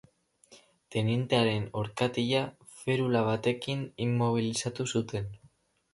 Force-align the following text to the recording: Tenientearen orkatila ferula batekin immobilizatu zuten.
Tenientearen 0.95 1.67
orkatila 1.83 2.41
ferula 2.79 3.23
batekin 3.29 3.87
immobilizatu 4.07 4.89
zuten. 4.91 5.33